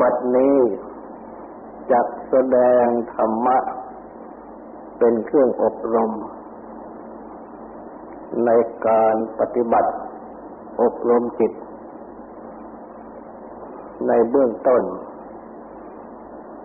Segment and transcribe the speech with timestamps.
[0.00, 0.56] บัดนี้
[1.92, 3.58] จักแสดงธรรมะ
[4.98, 6.12] เป็นเครื่องอบรม
[8.44, 8.50] ใน
[8.86, 9.90] การปฏิบัติ
[10.82, 11.52] อบรมจิต
[14.06, 14.82] ในเบื้องต้น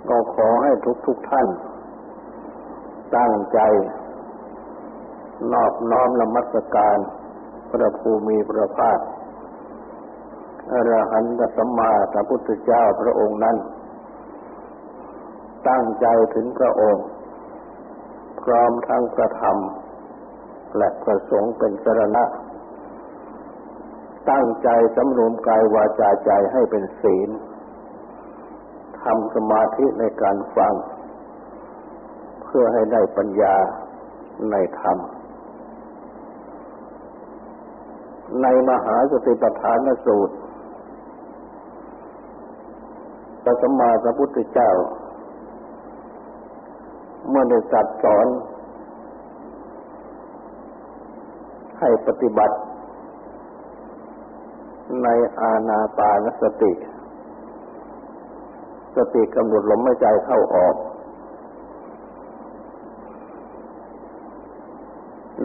[0.10, 1.48] ก็ขอให้ทุกทุกท่าน
[3.16, 3.60] ตั้งใจ
[5.52, 6.98] นอบน้อมละมัสการ
[7.70, 9.00] พระภูมิพระภาค
[10.74, 13.58] อรหันตสัมมาสัมพุทธเจ้าพระองค์นั้น
[15.70, 17.06] ตั้งใจถึงพระองค์
[18.42, 19.58] พร้อมทั้งประธรรม
[20.78, 22.24] และประสงค์เป็นสรณะ
[24.30, 27.30] ตั้งใจสำรวมกายวาจาใจให้เป็นศีล
[29.02, 30.74] ทำสมาธิในการฟัง
[32.44, 33.56] เพื่อให้ได้ปัญญา
[34.52, 34.98] ในธรรม
[38.42, 40.36] ในมหาสติปัฏฐานสูตร
[43.41, 44.72] พ ระสัมมาสัมพุทธเจ้า
[47.30, 48.28] เมื่อได้จัดสอน
[51.80, 52.56] ให้ปฏิบัติ
[55.04, 55.08] ใน
[55.42, 56.72] อาณาปานสติ
[58.96, 60.76] สติกำหนดลมหายใจเข้าออก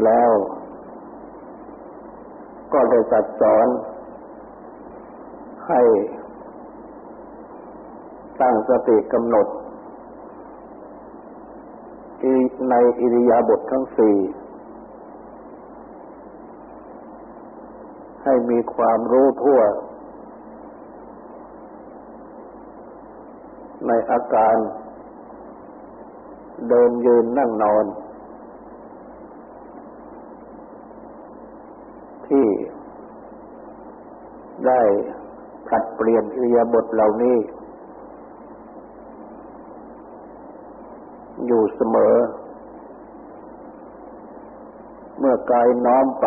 [0.05, 0.31] แล้ว
[2.73, 3.67] ก็ได้จัดสอน
[5.69, 5.81] ให้
[8.41, 9.47] ตั้งสติกำหนด
[12.71, 14.17] ในอิริยาบถททั้งสี่
[18.25, 19.61] ให้มีความรู้ทั่ว
[23.87, 24.57] ในอาการ
[26.69, 27.85] เดินยืนนั่งนอน
[32.29, 32.47] ที่
[34.67, 34.81] ได้
[35.69, 37.37] ผัดเปลี่ยนอิริยาบถเหล่านี้
[41.47, 42.15] อยู่ เสมอ
[45.19, 46.27] เมื่อกายน้อมไป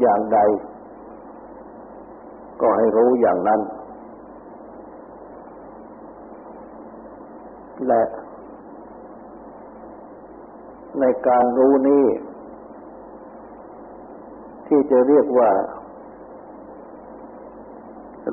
[0.00, 0.38] อย่างใด
[2.60, 3.60] ก็ให้รู้อย่างนั้น
[7.88, 8.02] และ
[11.00, 12.04] ในการรู้นี้
[14.66, 15.50] ที่จะเรียกว่า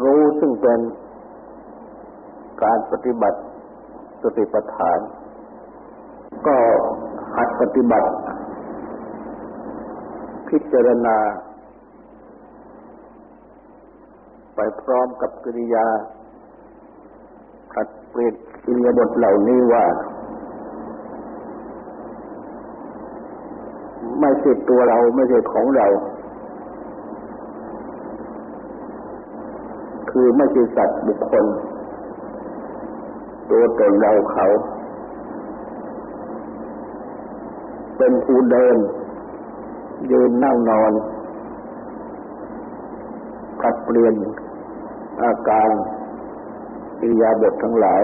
[0.03, 0.79] รู้ซึ่งเป็น
[2.63, 3.39] การปฏิบัติ
[4.23, 4.99] สติปัฏฐาน
[6.47, 6.55] ก็
[7.35, 8.09] หัดปฏิบัติ
[10.47, 11.17] พิจารณา
[14.55, 15.87] ไปพร้อมกับกิริยา
[17.73, 18.33] ขัดเปลี่ยน
[18.65, 19.85] กิริยาบทเหล่านี้ว่า
[24.19, 25.87] ไม่ใช่ตัวเราไม่ใช่ของเรา
[30.11, 31.45] คือไม่ใช่สัตว์บุคคล
[33.51, 34.45] ตัวตนเราเขา
[37.97, 38.77] เป็นผู้เดิน
[40.11, 40.91] ยืนนั่งนอน
[43.61, 44.15] ขัดเปลี่ยน
[45.23, 45.69] อาการ
[47.01, 48.03] อิยาบถทั้งหลาย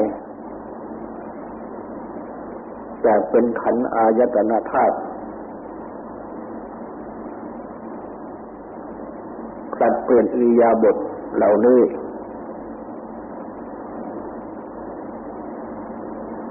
[3.02, 4.96] แต่เป็นขันอายตนาธาตุ
[9.78, 10.97] ขัดเปลี่ยนอิยาบถ
[11.38, 11.81] เหล่านี้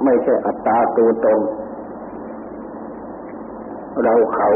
[0.06, 1.39] ไม่ใช่อัตตาตัวตน
[4.03, 4.49] เราเขา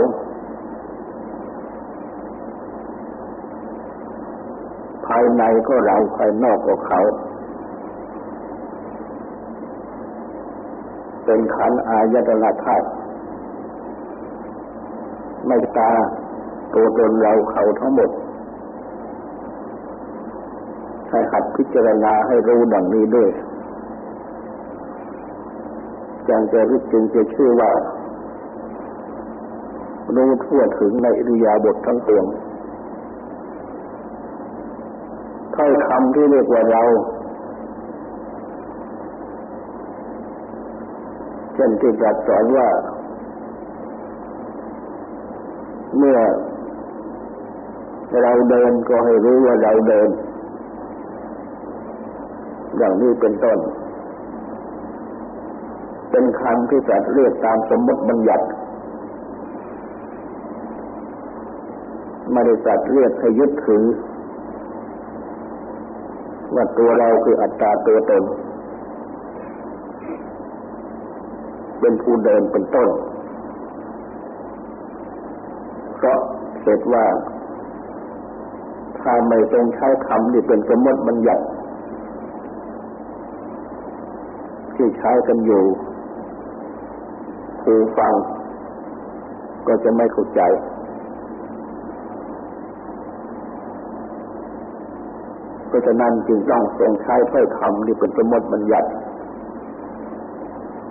[5.06, 7.00] ภายในก็เราภายนอกก็เขา
[11.24, 12.86] เป็นขันอายตนะธาตุ
[15.46, 15.90] ไม่ตา
[16.74, 18.10] ตัวตนเราเขาทั้งหมด
[21.08, 23.30] ให้หัดพิจารณาให้รู้ดังนี้ด้วย
[26.30, 27.70] จังจะรู้จึงจะชื่อว่า
[30.16, 32.26] รู้ทั่วถึงในอิริยาบถทั้งปวง
[35.54, 36.82] ถ้อยคำที่เรียกว่าเรา
[41.54, 42.68] เช่นที่ตรัสสอนว่า
[45.98, 46.18] เมื่อ
[48.22, 50.08] เราเดินก็ให้รู้ว่าเราเดิน
[52.78, 53.58] อย่างนี้เป็นต้น
[56.20, 58.46] เป็นคำที่จัดเรียกตามสมมติบัญญัติ
[62.32, 63.84] ไม่ได้จัดเรียกให้ยึดถือ
[66.54, 68.22] ว่าตัวเราคืออัตตาตัวตน
[71.80, 72.88] เป็นผู้เดินเป็นต้น
[75.96, 76.18] เพราะ
[76.62, 77.04] เหตุว่า
[79.00, 81.44] ถ้าไม่ทรงใช้คำที่เป็นสมมติบัญญัติ
[84.74, 88.12] ที่ใช้กันอยูู่ฟัง
[89.66, 90.42] ก็จะไม่เข้าใจ
[95.66, 98.88] เพราะนั้นจึงต้องทรงใช้ถ้อยคำที่เป็นสมมติบัญญัติ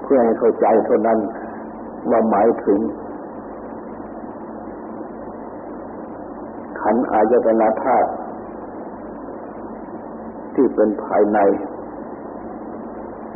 [0.01, 1.19] เพื่อให้เข้าใจเท่านั้น
[2.09, 2.79] ว่าหมายถึง
[6.81, 8.09] ขันอายตนาธาตุ
[10.55, 11.39] ที่เป็นภายใน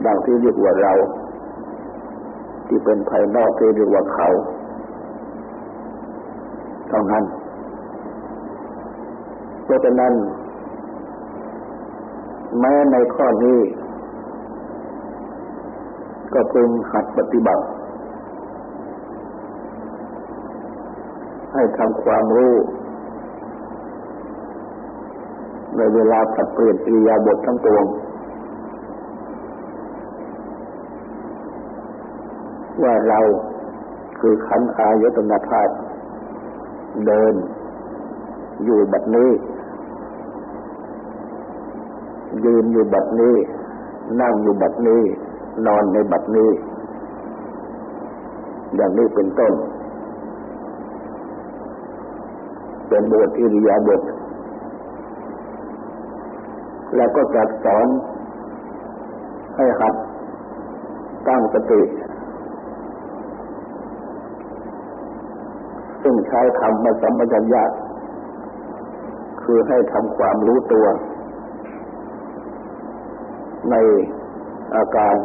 [0.05, 0.93] ดังที่เรียกว่าเรา
[2.73, 4.27] ที่เป็นภายนอกที่เรียกว่าเขา
[6.89, 7.23] เท่านั้น
[9.63, 10.13] เพราะฉะนั้น
[12.59, 13.59] แม้ในข้อนี้
[16.33, 17.63] ก็พึงหัดปฏิบัติ
[21.53, 22.55] ให้ทำความรู้
[25.77, 27.85] ในเวลาผัดเปลี่ยนอิริยาบถทั้งปวง
[32.83, 33.19] ว่าเรา
[34.19, 35.73] คือขันธ์อายตนะธาตุ
[37.05, 37.33] เดิน
[38.63, 39.29] อยู่บัดนี้
[42.45, 43.35] ยืนอยู่บัดนี้
[44.21, 45.01] นั่งอยู่บัดนี้
[45.67, 46.49] นอนในบัดนี้
[48.75, 49.53] อย่างนี้เป็นต้น
[52.87, 54.01] เป็นบทอิริยาบถ
[56.95, 57.87] แล้วก็จัดสอน
[59.55, 59.95] ให้หัด
[61.27, 61.81] ตั้งสติ
[66.33, 67.63] ช้คำมาสัมปชัญญะ
[69.43, 70.85] คือให้ทำความรู้ตัว
[73.71, 73.75] ใน
[74.75, 75.15] อาการ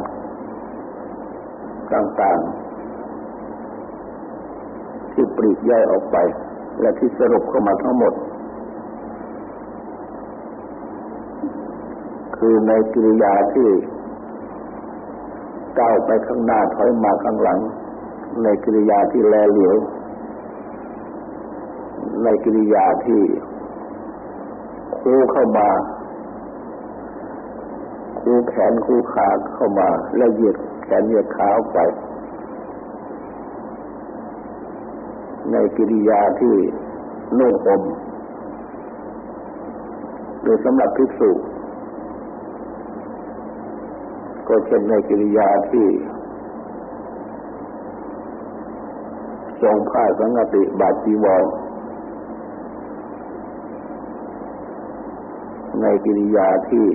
[1.94, 6.16] ต่างๆ ที่ปลีกย่อยออกไป
[6.80, 8.12] และที่สรุปเข้ามาทั้งหมด
[12.36, 13.68] คือในกิริยาที่
[15.78, 17.58] ก้าวไปข้างหน้าถอยมาข้างหลัง
[18.42, 19.74] ในกิริยาที่แลเหลียว
[22.24, 23.22] ในกิริยาที่
[24.98, 25.68] คู่เข้ามา
[28.20, 31.78] คู่แขนคู่ขาเข้ามาและเหยียดแขนเหยียดขาออกไป
[35.52, 36.54] ในกิริยาที่
[37.38, 37.82] นุ่งห่ม
[40.42, 41.30] โดยสำหรับภิกษุ
[44.48, 45.86] ก็เช่นในกิริยาที่
[49.62, 51.44] ทรงผ้าสังกติบาจีวร
[55.82, 56.86] ในกิริยาที่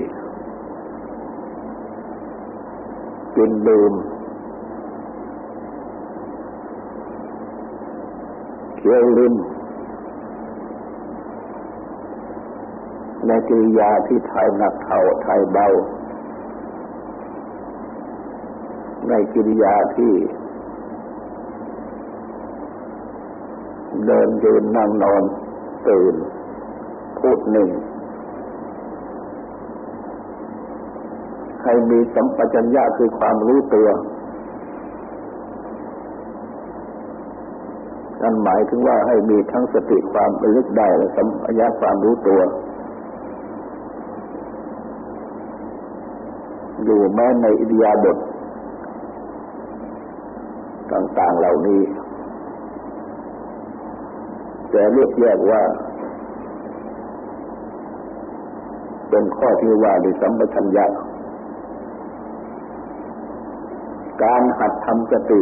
[3.36, 3.94] กินดื่ม
[8.78, 9.36] เคี้ยวลิ้ม
[13.28, 15.68] ในกิริยาที่ถ่ายหนักเท่าถ่ายเบา
[19.08, 20.14] ในกิริยาที่
[24.06, 25.24] เดินยืนนั่งนอน
[25.88, 26.16] ตื่น
[27.20, 27.70] พูดหนึ่ง
[31.64, 33.88] ให้มีสัมปชัญญะคือความรู้ตัว
[38.22, 42.40] นั่นหมายถึงว่าให้มีทั้งสติความระลึกได้และสัมปชัญญะความรู้ตัว
[46.84, 48.18] อยู่แม้ในอิริยาบถ
[50.94, 51.82] ต่างๆเหล่านี้
[54.72, 55.62] แต่เรียกแยกว่า
[59.10, 60.86] เป็นข้อที่ว่าด้วยสัมปชัญญะ
[64.22, 65.42] การหัดทำสติ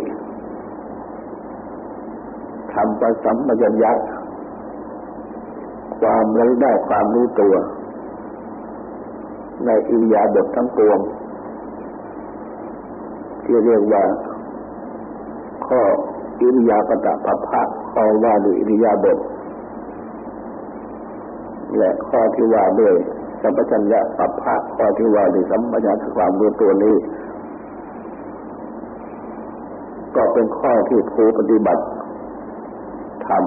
[2.73, 3.91] ทำประสัมปชัญญะ
[6.01, 7.55] ความรู้ได้ความรู้ตัว
[9.65, 10.99] ในอิริยาบถทั้งปวง
[13.43, 14.03] ที่เรียกว่า
[15.67, 15.81] ข้อ
[16.41, 17.61] อิริยาปตะปัพะ
[17.91, 19.19] ข้อว่าด้วยอิริยาบถ
[21.77, 22.93] และข้อที่ว่าด้วย
[23.41, 26.95] สัมปชัญญะปัพพะข้อที่ว่าด้วยสัมปชัญญะความรู้ตัวนี้
[30.15, 31.83] ก็เป็นข้อที่ผู้ปฏิบัติ
[33.27, 33.41] ทำ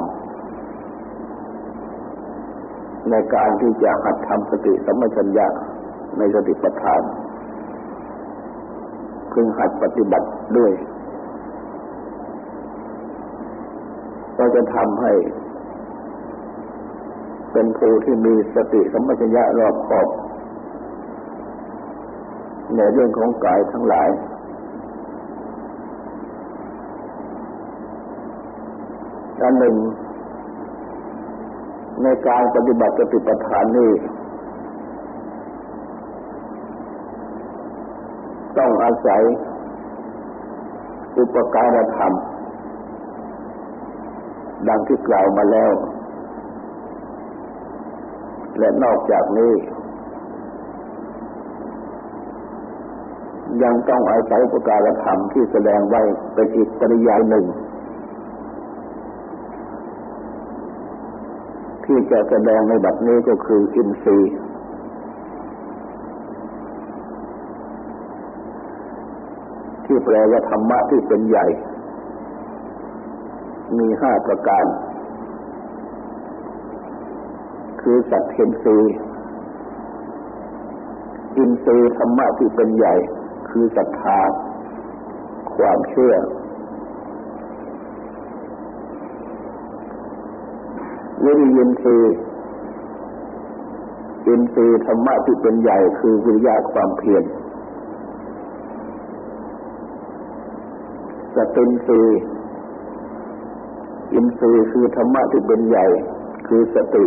[3.11, 5.47] ในการที่จะหัดทำสติสัมปชัญญะ
[6.19, 7.03] ในสติปัฏฐาน
[9.33, 10.73] พึงหัดปฏิบัติด้วย
[14.39, 15.13] ก็จะทำให้
[17.53, 20.09] เป็นผู้ที่มีสติสัมปชัญญะรอบขอบ
[22.77, 24.09] ในเรื่องของกายทั้งหลาย
[29.45, 29.77] อันหนึ่ง
[32.03, 33.93] ในการปฏิบัติสติปัฏฐานนี้
[38.59, 39.23] ต้องอาศัย
[41.19, 42.13] อุปการธรรม
[44.69, 45.73] ดังที่กล่าวมาแล้ว
[48.59, 49.53] และนอกจากนี้
[53.63, 56.01] ยังต้องอาศัยอุปการธรรมที่แสดงไว้
[56.35, 57.45] เป็นอีกปริยายหนึ่ง
[61.85, 64.35] ที่จะแสดงในบัดนี้ก็คืออินทรีย์
[69.85, 71.47] ที่แปลว่าธรรมะที่เป็นใหญ่
[73.79, 74.65] มีห้าประการ
[77.81, 78.79] คือสัตเทนทรี
[81.39, 82.95] อินทรีย์ธรรมะที่เป็นใหญ่
[83.51, 84.19] คือศรัทธา
[85.57, 86.15] ความเชื่อ
[91.25, 92.17] วิริยินทรีย์
[94.29, 97.25] อินทรียธรรมะที่เป็นใหญ่คือวิริยะความเพียร
[101.35, 102.21] สตินทรีย์
[104.15, 105.87] อินทรีย์คือธรรมะที่เป็นใหญ่
[106.47, 107.07] คือสติ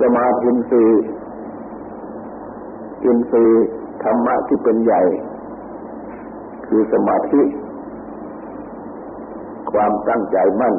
[0.00, 1.02] สมาธินทรีย์
[3.04, 3.66] อินทรีย์
[4.02, 5.02] ธรรมะที่เป็นใหญ่
[6.66, 7.42] คือสมาธิ
[9.72, 10.74] ความตั้งใจมั่น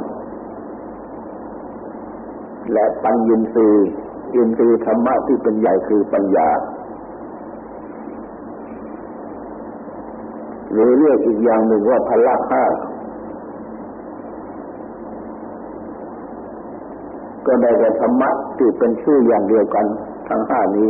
[2.72, 3.88] และปัญญินทรีย์
[4.36, 6.50] อินทรีย์ธรรมะที่เป็นใหญ่คือปัญญา
[10.72, 12.64] หรือเรียกอีกอย่างหนึ่งว่าพละห้า
[17.46, 19.86] ก็ได้แก่ธรรมะที่เป็นชื่ออย่างเดียวกัน
[20.30, 20.90] ทั้งห้านี้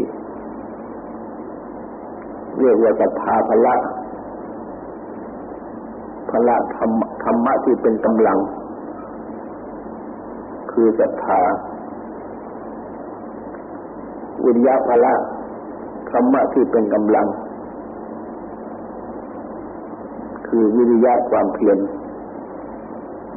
[2.60, 3.75] เรียกว่าศรัทธาพละ
[6.29, 7.02] พละธรรม
[7.34, 8.38] รรมะที่เป็นกำลัง
[10.72, 11.42] คือศรัทธา
[14.46, 15.13] วิญญาพละ
[16.12, 17.28] ธรรมะที่เป็นกำลัง
[20.48, 21.78] คือวิริยะความเพียร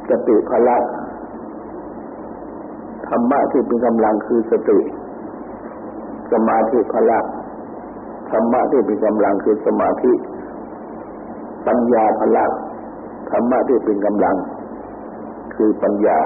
[0.09, 0.77] สติพละ
[3.07, 4.79] ธรรมะที่เป็นกำลังคือสติ
[6.31, 7.19] สมาธิพละ
[8.31, 10.11] ธรรมะที่เป็นกำลังคือสมาธิ
[11.67, 12.45] ปัญญาพละ
[13.31, 14.35] ธรรมะที่เป็นกำลัง
[15.55, 16.19] คือปัญญา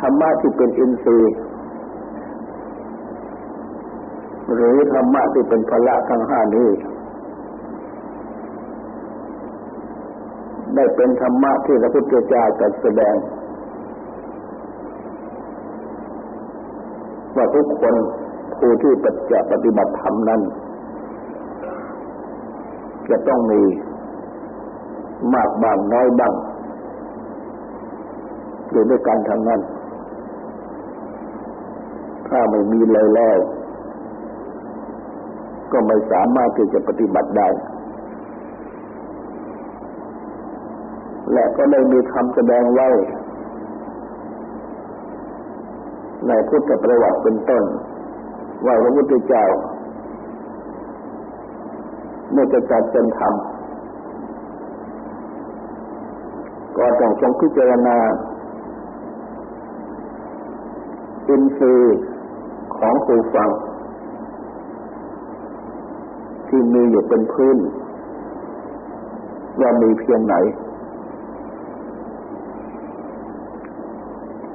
[0.00, 1.34] ธรรมะที่เป็นอินทรีย์
[4.54, 6.68] หรือธรรมะที่เป็นพละทั้งห้านี้
[10.74, 13.14] ได้เป็นธรรมะที่พระพุทธเจ้าจัดแสดง
[17.36, 17.94] ว่าทุกคน
[18.58, 18.92] ผู้ที่
[19.52, 20.40] ปฏิบัติธรรมนั้น
[23.10, 23.62] จะต้องมี
[25.34, 26.34] มากบ้างน้อยบ้าง
[28.70, 29.60] อยู่ด้วยกันทั้งนั้น
[32.28, 33.38] ถ้าไม่มีเลยแล้ว
[35.72, 37.48] ก็ไม่สามารถที่จะปฏิบัติได้
[41.32, 42.88] และก็ได้มีคำแสดงไว้
[46.28, 47.64] ในพุทธประวัติเป็นต้น
[48.66, 49.44] ว่าพระพุทธเจ้า
[52.32, 53.34] เมื่อจะจัดเป็นธรรม
[56.76, 57.96] ก็ต้องทรงพิจารณา
[61.28, 61.98] อินทรีย์
[62.76, 63.48] ของผู้ฟัง
[66.48, 67.56] ที่มีอยู่เป็นพื้น
[69.60, 70.34] ว่ามีเพียงไหน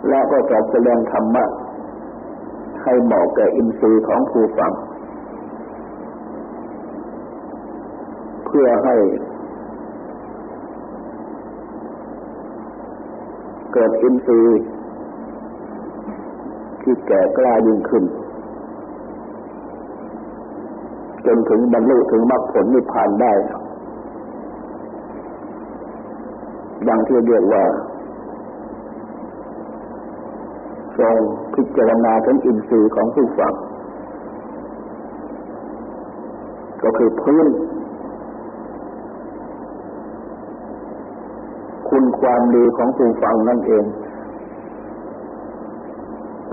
[0.09, 1.45] และก็จะแสดงธรรมะ
[2.83, 4.71] ให้เหมาะแก่อินทรีย์ของผู้ฟัง
[8.51, 8.95] พื่อให้
[13.73, 14.61] เกิดอินทรีย์
[16.81, 18.03] ที่แก่กล้ายิ่งขึ้น
[21.25, 23.33] จนถึงบรรลุถึงมรรคผลนิพพานได้
[26.87, 27.63] ดังที่เรียกว่า
[30.97, 31.17] ทรง
[31.53, 33.53] พิจารณาถึงอินทรีย์ของผู้ฟัง
[36.83, 37.47] ก็คือพื้น
[42.01, 43.83] คุณความดีของผู้ฟังนั่นเอง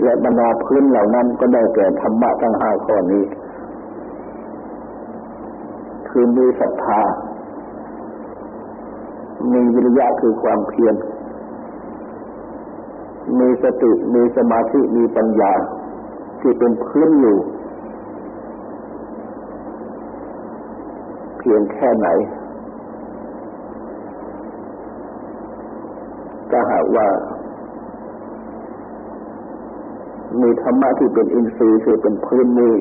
[0.03, 3.25] และบรรดาพื้นเหล่านั้นก็ได้แก่ธรรมะทั้งห้าข้อนี้
[6.09, 7.01] คือมีศรัทธา
[9.53, 10.95] มีวิริยะคือความเพียร
[13.39, 15.53] มีสติ มีสมาธิ มีปัญญา
[16.41, 17.39] ที่เป็นพื้นอยู่
[21.39, 22.09] เพียงแค่ไหน
[26.51, 27.07] ถ้าหากว่า
[30.41, 32.75] มีธรรมะที่เป็นอินทรีย์คือเป็นพื้นนี้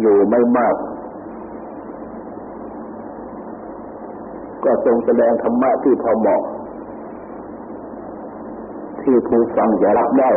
[0.00, 0.74] อยู่ไม่มาก
[4.64, 6.42] ก็ทรงแสดงธรรมะที่พอเหมาะ
[9.02, 10.30] ที่ผู้ฟังจะรับได้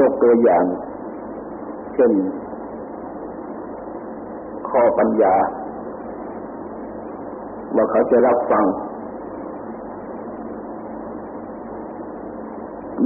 [0.00, 0.64] ยกตัวอย่าง
[1.94, 2.12] เช่น
[4.76, 5.34] ข้อปัญญา
[7.74, 8.64] ว่าเขาจะรับฟัง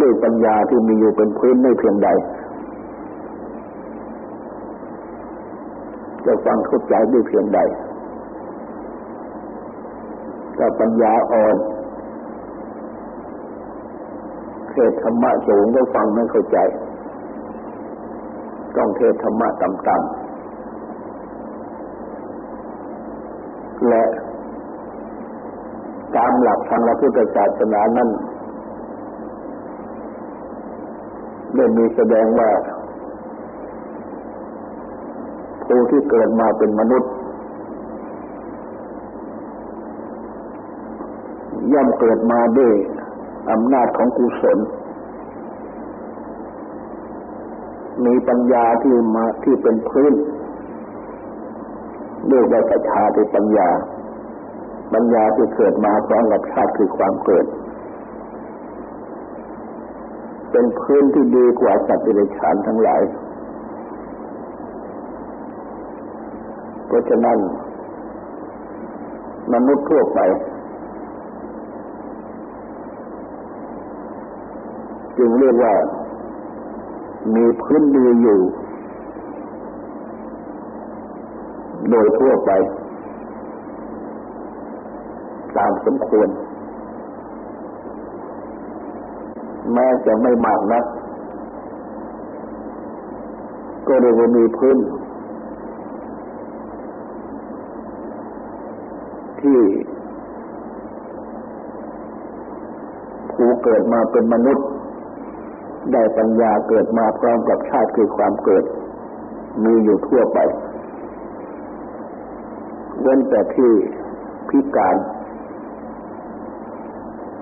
[0.01, 2.09] ด้วยปัญญาที่มีอยู่เป็นพื้นไม่เพียงใด
[6.25, 7.61] จะฟังเข้าใจด้วยเพียงใด
[10.57, 11.57] ถ้าปัญญาอ่อน
[14.71, 16.59] เทศธรรมะสูงก็ฟังไม่เข้าใจ
[18.77, 20.21] ต้องเทศธรรมะต่ำๆ
[23.89, 24.05] และ
[26.17, 26.33] ตาม
[26.85, 28.09] หลักทางพระพุทธศาสนานั้น
[31.55, 32.51] ได้มีแสดงว่า
[35.67, 37.11] ผู้ที่เกิดมาเป็นมนุษย์
[41.73, 42.75] ย่อมเกิดมาด้วย
[43.51, 44.59] อำนาจของกุศล
[48.07, 50.13] มีปัญญาที่มาที่เป็นพื้น
[52.29, 53.69] เรียกว่าสัจชาติปัญญา
[54.93, 57.47] ปัญญาที่เกิดมาพร้อมกับชาติคือความเกิด
[60.51, 63.03] เป็นพื้นที่ดีกว่าสัตว์ดิเรกชันทั้งหลาย
[66.87, 67.39] เพราะฉะนั้น
[69.53, 70.21] มนุษย์ทั่วไป
[75.19, 75.75] จึงเรียกว่า
[77.35, 78.41] มีพื้นดีอยู่
[81.91, 82.51] โดยทั่วไป
[85.59, 86.29] ตามสมควร
[89.73, 90.85] แม้จะไม่มากนัก
[93.87, 94.79] ก็เรียกว่ามีพื้น
[99.43, 99.61] ที่
[103.33, 104.67] ผู้เกิดมาเป็นมนุษย์
[105.93, 108.65] ได้ปัญญาเกิดมาพร้อมกับชาติคือความเกิด
[109.65, 110.39] มีอยู่ทั่วไป
[113.01, 113.73] เว้นแต่ที่
[114.49, 114.97] พิการ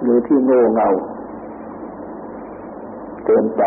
[0.02, 0.88] หรือที่โง่เงา
[3.24, 3.62] เกินไป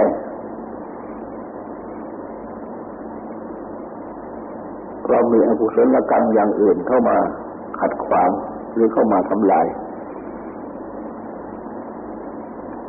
[5.09, 7.17] เรามีอกุศลกรรมอย่างอื่นเข้ามา
[7.79, 8.29] ขัดขวาง
[8.73, 9.67] หรือเข้ามาทำลาย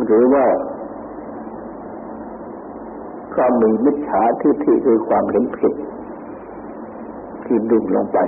[0.05, 0.47] หรือว่า
[3.37, 5.75] ก็มีมิจฉาทิฏฐิคือความเห็นผิด
[7.45, 8.19] ที่ดึงลงไป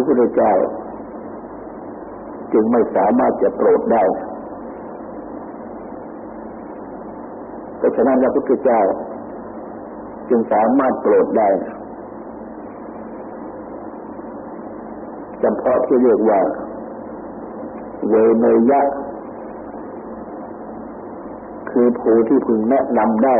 [0.00, 0.52] ระพุทธเจ้า
[2.52, 4.04] จึงไม่สามารถจะโปรดได้
[7.78, 8.80] เพราะฉะนั้นพระพุทธเจ้า
[10.28, 11.48] จึงสามารถโปรดได้
[15.42, 16.40] จำเพาะที่เรียกว่า
[18.08, 18.80] เวเนยะ
[21.70, 23.36] คือผู้ที่พึงแนะนำได้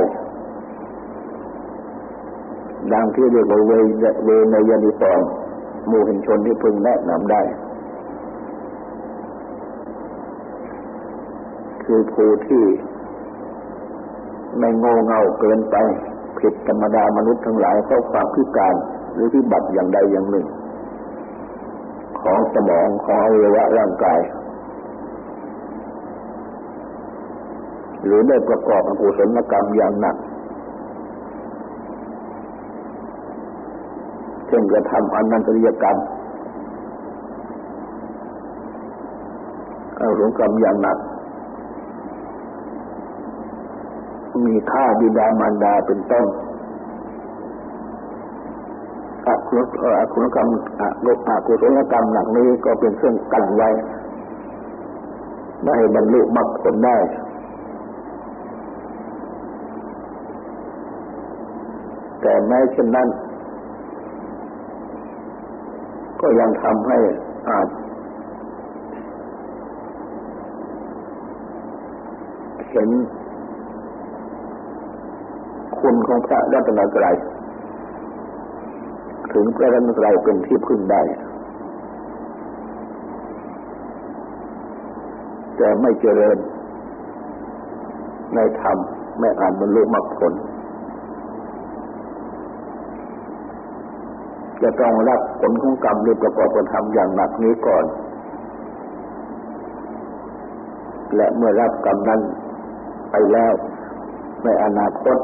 [2.92, 3.72] ดังที่เรียกว่าเว
[4.24, 5.20] เวนยนิสอน
[5.86, 7.42] หมู่เห็นชนที่พึงแนะนำได้
[11.84, 12.64] คือผู้ที่
[14.58, 15.76] ไม่โง่เง่าเกินไป
[16.38, 18.74] ผิดธรรมดามนุษย์ทั้งหลายเพราะความพิการ
[19.14, 20.46] หรือที่บัตรอย่างใดอย่างหนึ่ง
[22.20, 24.20] ของสมองของอวัยวะร่างกาย
[28.04, 30.16] หรือได้ประกอบอกุศลกรรมอย่างหนัก
[34.50, 35.96] เช่นกระทำอนันตริยกรรม
[40.00, 40.98] อารมณ์กรรมอย่างหนัก
[44.46, 46.26] มีค่าบิดามารดาเป็นต้น
[49.26, 50.48] อกุศลอกุศลกรรม
[51.28, 53.68] อกุศลกรรมหนักนี้ก็เป็นเครื่องกันไว้
[55.62, 56.96] ไม่ให้บรรลุมรรคผลได้
[62.20, 63.08] แต่แม้เช่นนั้น
[66.20, 66.98] ก็ยังทำให้
[67.48, 67.68] อาจ
[72.70, 72.88] เห็น
[75.78, 77.16] คุณของพระรัตนตรัย
[79.33, 81.02] ถึงพระรัตนตรัยเป็นที่พึ่งได้
[85.56, 86.38] แต่ไม่เจริญ
[88.35, 88.76] ในธรรม
[89.20, 90.33] ไม่อ่านบรรลุมรรคผล
[94.62, 97.84] จะต้องรับผลของกรรมหรือประกอบกระทำอย่างหนักนี้ก่อน
[101.16, 102.20] และเมื่อรับกรรมนั้น
[103.10, 103.52] ไปแล้ว
[104.44, 105.16] ในอนาคต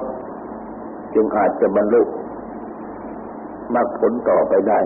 [1.15, 2.03] จึงอาจจะบรรลุ
[3.75, 4.81] มรรคผลต่อไปได้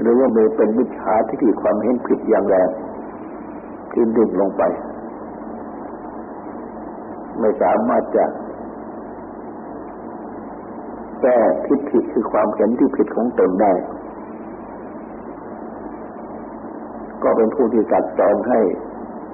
[0.00, 2.68] หรือว่ามีเป็นมิจฉาทิฏฐิความเห็นผิดอย่างแรง
[3.92, 4.62] ที่ดิ่งลงไป
[7.38, 8.24] ไม่สามารถจะ
[11.26, 13.72] แก้ทิฏฐิคือความเห็นที่ผิดของตนได้
[17.22, 18.60] ก็เป็นผู้ที่ตัดตอนให้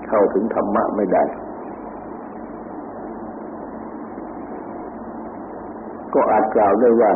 [0.08, 1.24] เข้าถึงธรรมะไม่ได้
[6.14, 7.12] ก็อาจกล่าวได้ว่า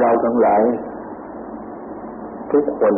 [0.00, 0.62] เราทั้งหลาย
[2.52, 2.94] ทุกคน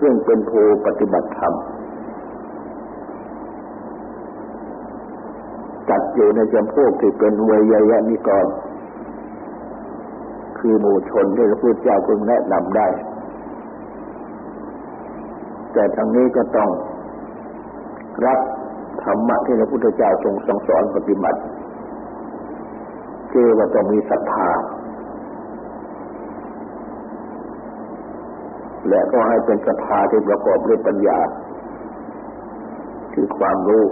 [0.00, 1.54] ซึ่งเป็นผู้ปฏิบัติธรรม
[5.90, 8.46] จัด อยู่ในจำพวกที่เป็นเวยยะนิกร
[10.58, 12.88] คือหมู่ชนที่พระพุทธเจ้าพึงแนะนำได้
[15.72, 16.70] แต่ทั้งนี้ก็ต้อง
[18.26, 18.38] รับ
[19.02, 21.40] ธรรมะที่พระพุทธเจ้าทรงสั่งสอนปฏิบัติ
[23.32, 24.48] คือว่าต้องมีศรัทธา
[28.88, 31.18] และก็ให้เป็นศรัทธาที่ประกอบด้วยปัญญา
[33.14, 33.84] คือความรู้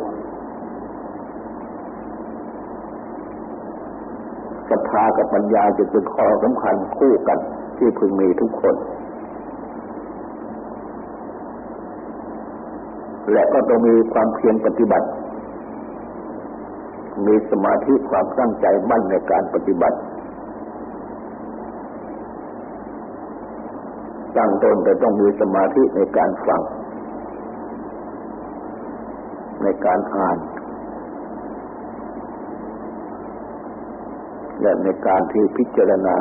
[4.73, 7.39] ศรัทธากับปัญญาจะเป็นข้อสำคัญคู่กัน
[7.79, 8.75] ที่พึงมีทุกคน
[13.33, 15.07] และก็ต้องมีความเพียรปฏิบัติ
[17.27, 19.99] มีสมาธิความตั้งใจมั่นในการปฏิบัติ
[24.37, 26.63] ตั้งต้นแต่ต้องมีสมาธิในการฟัง
[29.63, 30.39] ในการอ่าน
[34.62, 36.16] และในการที่พิจารณา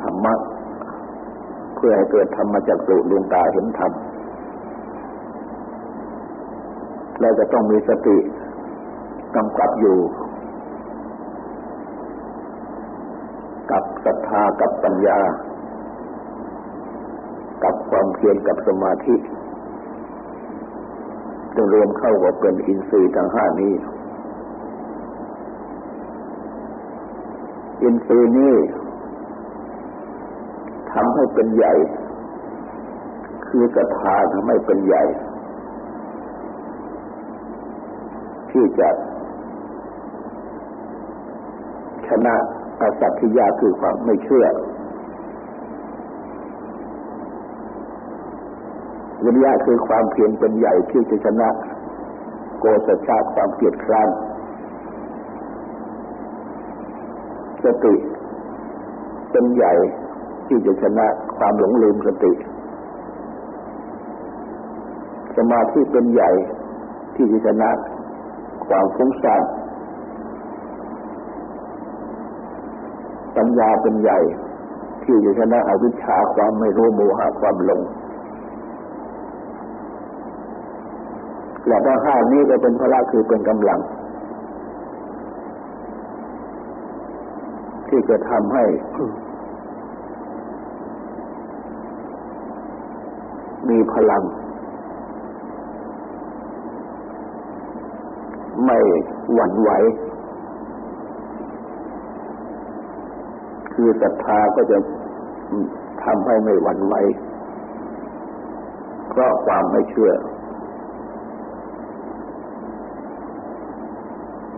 [0.00, 0.34] ธรรมะ
[1.74, 3.92] เพื่อให้เกิดธรรมจักสุดวงตาเห็นธรรม
[7.20, 8.18] และจะต้องมีสติ
[9.36, 9.98] กำกับอยู่
[13.70, 15.20] กับศรัทธากับปัญญา
[17.64, 19.14] กับความเพียรกับสมาธิ
[21.54, 23.72] จะรวมเข้าว่าเป็นอินทรีย์ทั้งห้านี้
[27.82, 28.56] อินทรีย์นี้
[30.92, 31.72] ทำให้เป็นใหญ่
[33.46, 35.02] คือศรัทาทำให้เป็นใหญ่
[38.50, 38.88] ที่จะ
[42.06, 42.34] ชนะ
[42.80, 44.46] อาสัตทิยาคือความไม่เชื่อ
[49.24, 51.48] วิญญาคือความเพียรเป็นใหญ่ที่จะชนะ
[52.58, 54.08] โกศชาความเกียดคร้าน
[57.64, 57.94] สติ
[59.30, 59.74] เป็นใหญ่
[60.46, 61.06] ที่จะชนะ
[61.38, 62.32] ความหลงลืมสติ
[65.36, 66.30] สมาธิเป็นใหญ่
[67.16, 67.70] ที่จะชนะ
[68.66, 69.42] ความฟุ้งซ่าน
[73.36, 74.18] ปัญญาเป็นใหญ่
[75.04, 77.80] ที่จะชนะอวิชชาความไม่รู้โมหะความหลง
[81.66, 83.80] และทั้งห้านี้ก็เป็นพละคือเป็นกำลัง
[87.94, 88.64] ที่จะทำให้
[93.68, 94.22] มีพลัง
[98.64, 98.78] ไม่
[99.34, 99.70] หวั่นไหว
[103.72, 104.78] คือศรัทธาก็จะ
[106.04, 106.94] ทำให้ไม่หวั่นไหว
[109.08, 110.12] เพราะความไม่เชื่อ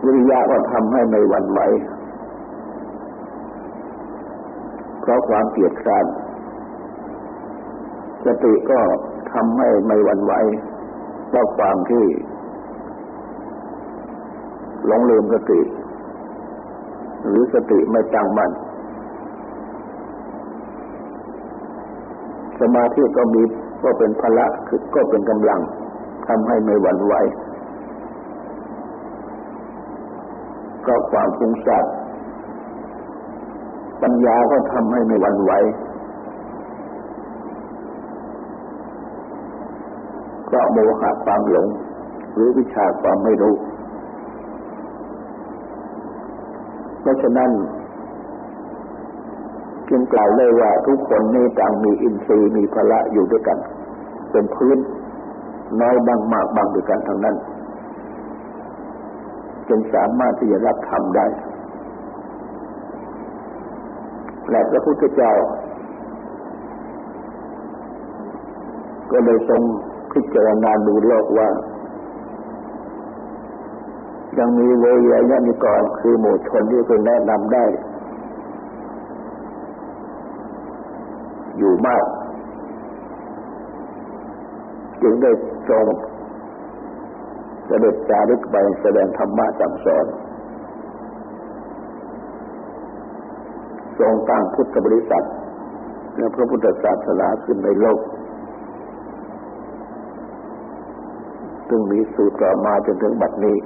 [0.03, 1.61] วิริยะก็ทำให้ไม่หวั่นไหว
[5.05, 6.05] เพราะความเกลียดคร้าน
[8.25, 8.79] สติก็
[9.33, 10.33] ทำให้ไม่หวั่นไหว
[11.29, 12.05] เพราะความที่
[14.85, 15.61] หลงลืมสติ
[17.27, 18.51] หรือสติไม่ตั้งมั่น
[22.59, 23.41] สมาธิก็มี
[23.83, 25.61] ก็เป็นพละคือก็เป็นกำลัง
[26.27, 27.13] ทำให้ไม่หวั่นไหว
[30.87, 31.85] ก็ความฟุ้งซ่าน
[34.05, 35.51] ปัญญาก็ทำให้ไม่หวั่นไหว
[40.45, 41.67] เพราะโมหะความหลง
[42.33, 43.55] หรือวิชาความไม่รู้
[47.01, 47.49] เพราะฉะนั้น
[49.89, 53.57] จึงกล่าวเลยว่าทุกคนนี้ต่างมีอินทรีย์มีพละอยู่ด้วยกัน
[54.31, 54.77] เป็นพื้น
[55.81, 57.35] น้อยบางมากบางด้วยกันทั้งนั้น
[59.67, 61.25] จนสามารถที่จะรับธรรมได้
[64.49, 65.33] และพระพุทธเจ้า
[69.11, 69.61] ก็เลยทรง
[70.11, 71.49] พิจารณาดูโลกว่า
[74.39, 77.65] ยังมีเวยยนิกรคือหมู่ชนที่เป็นแนะนำได้
[81.57, 82.05] อยู่มาก
[85.01, 85.31] จึงได้
[85.69, 85.85] ทรง
[87.67, 90.05] เสด็จจาริกไปแสดงธรรมะจำสอน
[93.99, 95.25] ทรงตั้งพุทธบริษัท
[96.17, 97.99] และพระพุทธศาสนาขึ้นในโลก
[101.67, 103.57] ซึ่งมีสูตรต่อมาจนถึงบัดนี้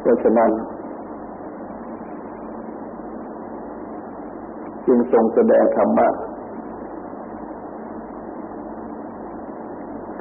[0.00, 0.50] เพราะฉะนั้น
[4.86, 6.08] จึงทรงแสดงธรรมะ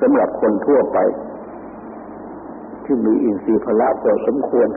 [0.02, 0.98] สำหรับคนทั่วไป
[2.84, 4.68] ที่มีอินทรีย์พละพอสมควร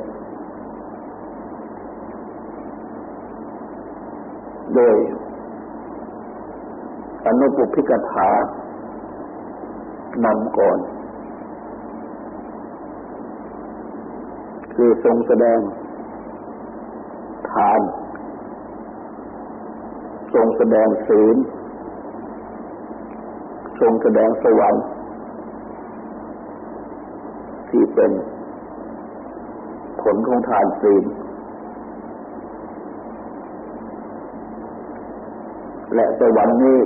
[4.76, 4.96] โดย
[7.26, 8.30] อนุปุพิกถา
[10.24, 10.78] นำก่อน
[14.74, 15.58] คือทรงแสดง
[17.50, 17.80] ทาน
[20.34, 21.36] ทรงแสดงศีล
[23.80, 24.84] ทรงแสดงสวรรค์
[27.68, 28.12] ที่เป็น
[30.02, 31.04] ผลของทานศีล
[35.94, 36.80] และสวรรค์นี้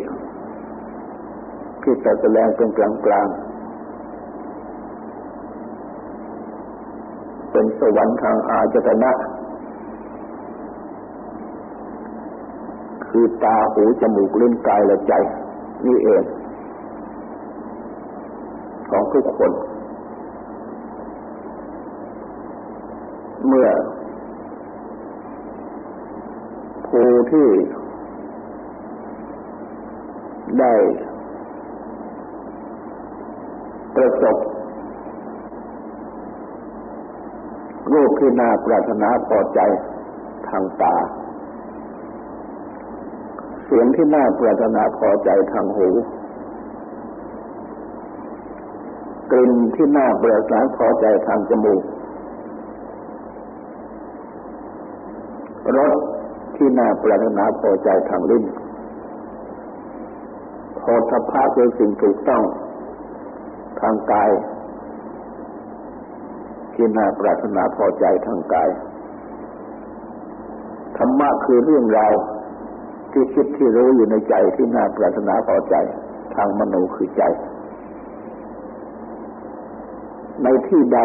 [1.83, 3.27] ที่จะแสดงเป็นกลางกลาง
[7.51, 9.13] เป็นสวรรค์ทางอาจตนะ
[13.09, 15.13] คือตาหูจมูกลิ้นกายและใจ
[15.87, 16.23] นี่เอง
[18.91, 19.53] ของทุกคน
[23.47, 23.69] เมื่อ
[26.87, 27.49] ผู้ที่
[30.61, 30.75] ได้
[33.95, 34.37] ประสบ
[37.93, 39.61] รูปที่น่าปรารถนาพอใจ
[40.49, 40.97] ทางตา
[43.65, 45.89] เสียงที่น่าปรารถนาพอใจทางหู
[49.31, 51.83] กลิ่นที่น่าปรารถนาพอใจทางจมูก
[55.77, 55.95] รส
[56.57, 58.45] ที่น่าปรารถนาพอใจทางลิ้น
[60.89, 62.43] โพธพะคือสิ่งถูกต้อง
[63.81, 64.31] ทางกาย
[66.75, 68.69] ที่น่าปรารถนาพอใจทางกาย
[70.97, 72.15] ธรรมะคือเรื่องราว
[73.13, 75.75] ที่คิดที่รู้อยู่ในใจที่น่าปรารถนาพอใจ
[76.35, 77.23] ทางมโนคือใจ
[80.43, 80.99] ในที่ใด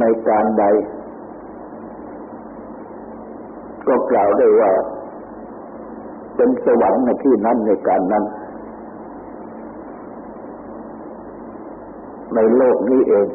[0.00, 0.64] ในการใด
[3.90, 4.72] ก็กล่าวได้ว่า
[6.36, 8.24] เป็นสวรรค์ในที่นั้นในการนั้น
[12.34, 13.28] ในโลกนี้เอง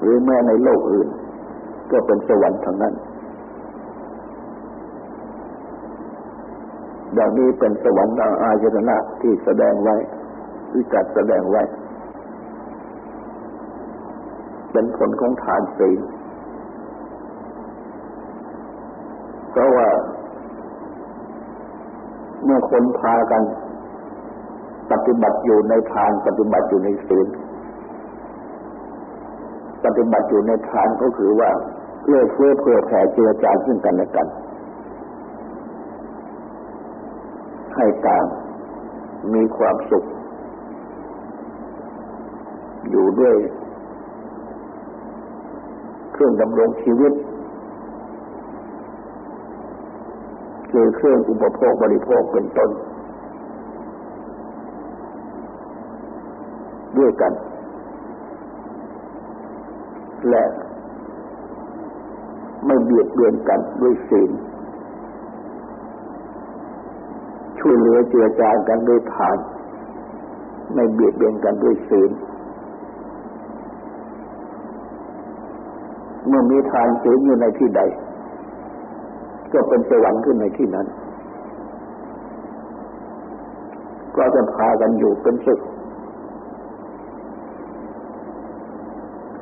[0.00, 1.08] หรือแม้ในโลกอื่น
[1.90, 2.94] ก็เป็นสวรรค์ทั้งนั้น
[7.14, 9.96] อย่างนี้เป็นสวรรค์อาญนะที่แสดงไว้
[10.70, 11.62] ที่จัดแสดงไว้
[14.72, 16.00] เป็นผลของทานศีล
[19.50, 19.88] เพราะว่า
[22.39, 23.42] เมื่อคนพากัน
[24.90, 27.26] ปฏิบัติอยู่ในทานปฏิบัติอยู่ในศีล
[29.84, 31.50] ปฏิบัติอยู่ในทานก็คือว่า
[32.02, 34.26] เพื่อเพื่อเพื่อแผ่เจือจานซึ่งกันและกัน
[37.74, 38.24] ให้ต่าง
[39.34, 40.04] มีความสุข
[42.90, 43.34] อยู่ด้วย
[46.12, 47.12] เครื่องดำรงชีวิต
[50.70, 52.70] คือเครื่องอุปโภคบริโภคเป็นต้น
[56.98, 57.32] ด้วยกัน
[60.28, 60.44] และ
[62.66, 64.30] ไม่เบียดเบียนกันด้วยศีล
[67.58, 69.38] ช่วยเหลือเจือจานกันด้วยทาน
[70.74, 72.10] ไม่เบียดเบียนกันด้วยศีล
[76.26, 77.80] เมื่อมีทานศีลอยู่ในที่ใด
[79.52, 80.86] ก็เป็นสวรรค์ขึ้นในที่นั้น
[84.16, 85.60] ก็จะพากันอยู่เป็นสุข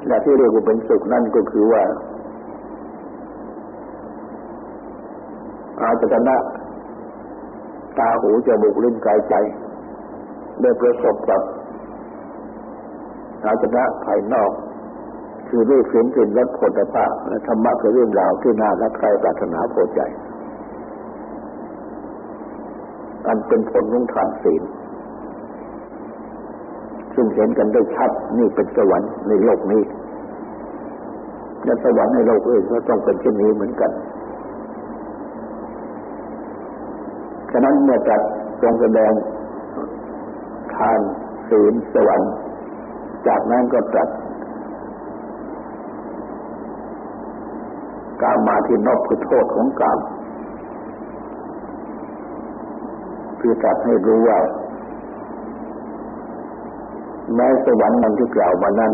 [0.07, 1.83] และที่เรียกว่าเป็นสุขนั่นก็คือว่า
[5.81, 6.37] อาจตนะ
[7.99, 9.35] ตาหูจมูกลิ้นกายใจ
[10.61, 11.41] ได้ประสบกับ
[13.45, 14.51] อาชนะภายนอก
[15.49, 20.01] คือด้วยเสียงกลิ่นรสผลภาพและธรรมะคือเรื่องราวที่น่ารักใครปรารถนาพอใจ
[23.27, 24.63] อันเป็นผลของทานศีล
[27.15, 29.83] ซึ่งเห็นกันได้ชัดนี่เป็นสวรรค์ในโลกนี้
[31.65, 33.91] และสวรรค์ในโลกอื่นก็ต้องเป็นเช่นนี้เหมือนกัน
[37.53, 38.21] ฉะนั้นเมื่อจัด
[38.63, 39.13] ทรงแสดง
[40.75, 41.01] ทาน
[41.51, 42.33] ศีลสวรรค์
[43.29, 44.09] จากนั้นก็ตรัส
[48.23, 49.99] กามาที่นอกคือโทษของกาม
[53.41, 54.39] คือตรัสให้รู้ว่า
[57.35, 58.93] แม้สวรรค์นั้นที่กล่าวมานั้น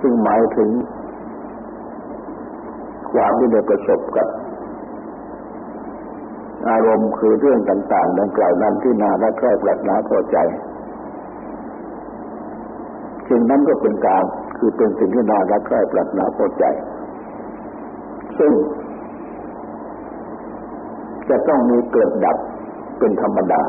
[0.00, 0.70] ซึ่งหมายถึง
[3.10, 4.28] ความที่ได้ประสบกับ
[6.68, 10.36] อารมณ์คือเรื่องต่างๆดังกล่าวนั้นที่นารักใคร่ปรารถนาพอใจ
[13.28, 14.24] สิ่งนั้นก็เป็นการ
[14.58, 16.64] คือเป็นสิ่งที่น่ารักใคร่ปรารถนาพอใจ
[18.38, 18.52] ซึ่ง
[21.28, 22.36] จะต้องมีเกิดดับ
[22.98, 23.62] เป็นธรรมดา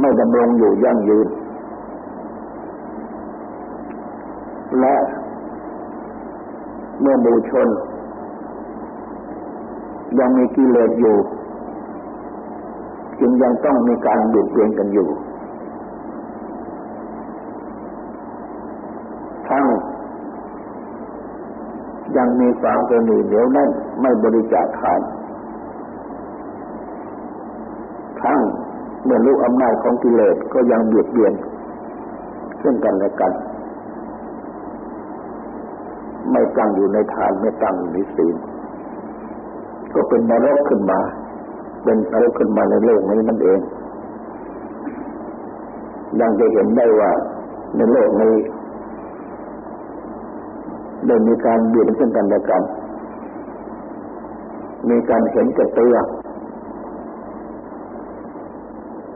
[0.00, 1.28] ไม่ดำรงอยู่ยั่งยืน
[4.80, 4.94] และ
[7.00, 7.68] เมื่อบูชน
[10.18, 11.16] ยังมีกิเลสอยู่
[13.20, 15.08] จึงยังต้องมีการหยุดเวียนกันอยู่
[22.18, 25.00] ยังมีความกระหนีเหนียวแน่นไม่บริจาคทาน
[28.20, 28.40] ทั้ง
[29.04, 31.32] เมื่อรู้อำนาจของกิเลสก็ยังเบียดเบียน
[32.62, 33.32] ซึ่งกันและกัน
[36.30, 38.36] ไม่ตั้งอยู่ในทานไม่ตั้งอยู่ในศีล
[39.94, 41.00] ก็เป็นนรกขึ้นมา
[41.84, 43.58] เป็นนรกขึ้นมาในโลกนี้นั่นเอง
[46.20, 47.10] ยังจะเห็นได้ว่า
[47.76, 48.34] ในโลกนี้
[51.06, 52.62] ได้มีการเบียดซึ่งกันและกัน
[54.90, 55.94] มีการเห็นแก่ตัว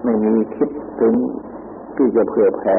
[0.05, 1.14] ไม่มีคิดถึง
[1.97, 2.77] ที่จะเผื่อแผ่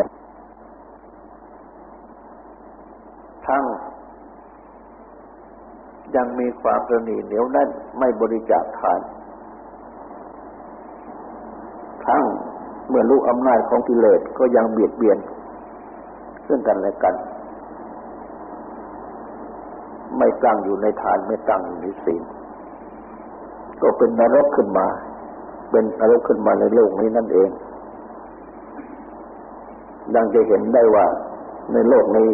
[3.47, 3.63] ทั้ง
[6.15, 8.99] ยังมีความประนีเหนียวแน่นไม่บริจาคทาน
[12.05, 12.23] ทั้ง
[12.89, 15.17] เมื่อรู้อำนาจของกิเลสก็ยังเบียดเบียน
[16.47, 17.15] ซึ่งกันและกัน
[20.17, 22.23] ไม่ตั้งอยู่ในทานไม่ตั้งอยู่ในศีล
[23.81, 24.87] ก็เป็นนรกขึ้นมา
[25.71, 27.49] เป็นนรกขึ้นมาในโลกนี้นั่นเอง
[30.15, 31.05] ดังจะเห็นได้ว่า
[31.73, 32.29] ในโลกนี้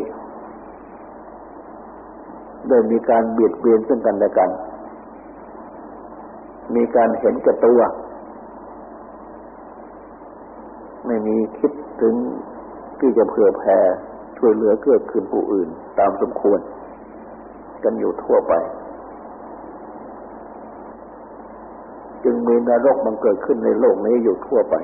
[2.69, 4.49] ได้มีการเบียดเบียนซึ่งกันและกัน
[6.75, 7.81] มีการเห็นแก่ตัว
[11.05, 12.15] ไม่มีคิดถึง
[12.99, 13.77] ที่จะเผื่อแผ่
[14.37, 16.59] ช่วยเหลือเกื้อกูลผู้อื่นตามสมควร
[17.83, 18.53] กันอยู่ทั่วไป
[22.23, 24.75] จึงมีนรกมันเกิดขึ้นในโลกนี้อยู่ทั่วไป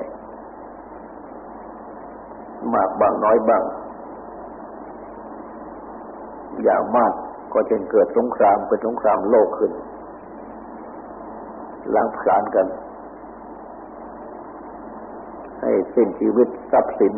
[2.74, 3.64] มากบางน้อยบาง
[6.62, 7.12] อย่างมาก
[7.52, 9.72] ก็จึงเกิดสงครามเป็นสงครามโลกขึ้น
[11.94, 12.66] ล้างผลาญกัน
[15.60, 17.14] ให้สิ้นชีวิตทรัพย์สิน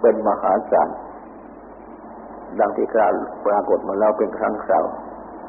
[0.00, 0.88] เป็นมหาศาล
[2.60, 3.12] ดังที่กล่าว
[3.46, 4.84] ปรากฏมาแล้วเป็นครั้งคราว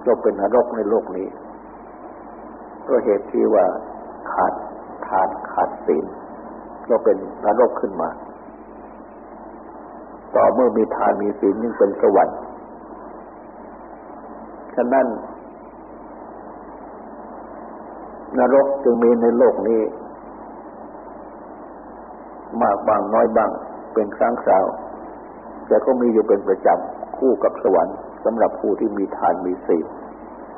[0.06, 1.28] ก็เป็นนรกในโลกนี้
[2.88, 3.66] ก็เหตุที่ว่า
[4.32, 4.54] ขาด
[5.08, 6.06] ทานขาดศีล
[6.90, 8.10] ก็เป็นนรกขึ้นมา
[10.36, 12.38] ต่อเมื่อมีทานมีศีลยิ่งเป็นสวรรค์
[14.76, 15.08] ฉะนั้น
[18.38, 19.82] นรกจึงมีในโลกนี้
[22.62, 23.52] มากบางน้อยบาง
[23.94, 24.66] เป็นครั้งคราว
[25.70, 29.86] แต่ก็มีอยู่เป็นประจำคู่กับสวรรค์สำหรับผู้ที่มีทานมีศีล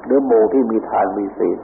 [0.06, 1.60] หรือโมที่มีทานมีศีล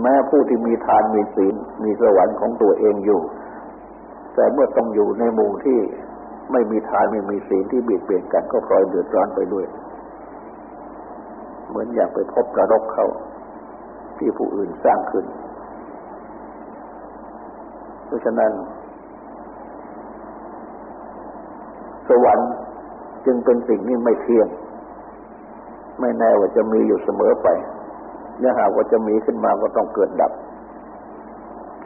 [0.00, 1.54] แม้ผู้ที่มีทานมีศีล
[1.84, 3.20] มีสวรรค์ของตัวเองอยู่
[4.34, 5.78] แต่เมื่อต้องอยู่ในหมู่ที่
[6.52, 9.66] ไม่มีทานไม่มีศีลที่เบียดเบียนกันก็พลอยเดือดร้อนไปด้วย
[11.68, 13.06] เหมือนอยากไปพบกระรกเขา
[14.18, 15.24] ที่ผู้อื่นสร้างขึ้น
[18.06, 18.52] เพราะฉะนั้น
[22.08, 22.50] สวรรค์
[23.26, 24.48] จึงเป็นสิ่งที่ไม่เที่ยง
[26.00, 27.48] ไม่แน่ว่าจะมีอยู่เสมอไป
[28.38, 30.32] เนื้อหากว่าจะมีขึ้นมาก็ต้องเกิดดับ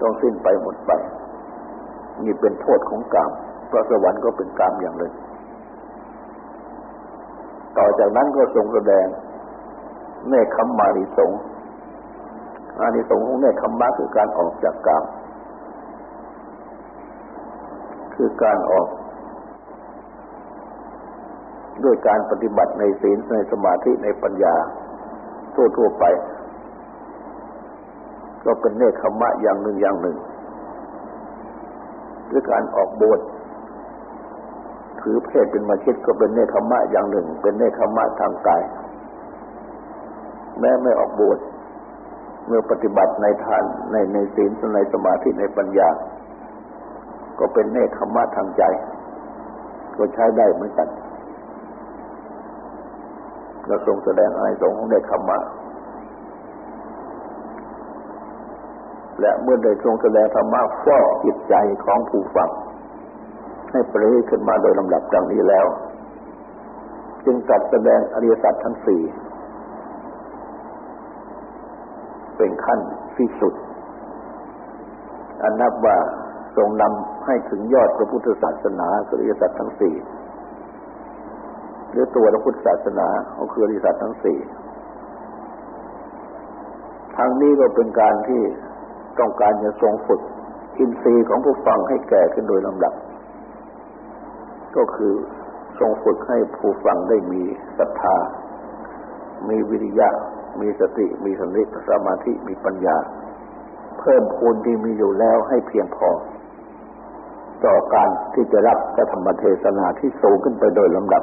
[0.00, 0.92] ต้องสิ้นไปหมดไป
[2.24, 3.30] นี่เป็นโทษของกรรม
[3.68, 5.12] เพราะสวรรค์ก็เป็นกรรมอย่างหนึ่ง
[7.78, 9.06] ต่อจากนั้นก็ทรงแสดง
[10.28, 11.30] เนคขมาริสง
[12.80, 15.04] อานิสงของเนคขมะคือการออกจากกรรม
[18.14, 18.86] คือการออก
[21.84, 24.54] ด้วยการปฏิบัติในศีลในสมาธิในปัญญา
[25.54, 26.04] ทั่วๆไป
[28.44, 30.16] ก็เป็นเนคขมะอย่างหนึ่งอย่างหนึ่ง
[32.30, 33.20] ด้วยการออกบวช
[35.00, 38.62] ถือเพศเป็นมาชิดก็เป็นเนคขมะอย่างหนึ่ง เป็นเนคขมะทางกาย
[40.60, 41.38] แม้ไม่ออกบวช
[42.46, 45.88] เมื่อปฏิบัติในทานในในศีลในสมาธิในปัญญา
[47.38, 48.62] ก็เป็นเนคขมะทางใจ
[49.96, 50.88] ก็ใช้ได้เหมือนกัน
[53.68, 55.38] เราทรงแสดงอายสงของเนคขมะ
[59.20, 61.54] และเมื่อได้ทรงแสดงธรรมะฟอกจิตใจ
[61.84, 62.50] ของผู้ฟัง
[63.70, 65.66] ให้ปริขึ้นมาโดยลำดับดังนี้แล้ว
[67.24, 69.02] จึงตัดแสดงอริยสัจทั้งสี่
[72.36, 72.80] เป็นขั้น
[73.16, 73.54] ที่สุด
[75.42, 75.96] อันนับว่า
[76.56, 79.94] ทรงนำให้ถึงยอดพระพุทธศาสนาอริยสัจทั้งสี่
[81.90, 83.08] หรือตัวพระพุทธศาสนา
[83.38, 84.38] ก็คืออริยสัจทั้งสี่
[87.16, 88.42] ทางนี้ก็เป็นการที่
[89.18, 90.20] ต้องการจะทรงฝึก
[90.78, 92.94] อินทรีย์ของผู้ฟังให้แก่ขึ้นโดยลำดับ
[94.76, 95.14] ก็คือ
[95.78, 97.42] ทรงฝึกให้ผู้ฟังได้มี
[97.78, 98.16] ศรัทธา
[99.48, 100.08] มีวิริยะ
[100.60, 102.96] มีสติ มีสติสมาธิ มีปัญญา
[104.00, 106.08] เพิ่มพูนที่มีอยู่แล้วให้เพียงพอ
[107.64, 111.22] ต่อการที่จะรับพระธรรมเทศนาที่สูงขึ้นไปโดยลำดับ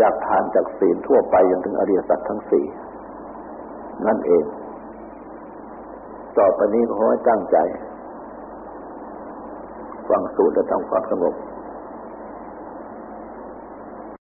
[0.00, 2.64] จากทานจากศีลทั่วไปจนถึงอริยสัจทั้งสี่
[4.06, 4.44] นั่นเอง
[6.38, 7.56] ต่อไปนี้ขอให้ตั้งใจ
[10.08, 11.34] ฟังสูตรและทำความสงบ